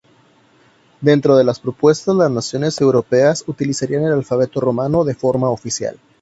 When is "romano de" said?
4.59-5.13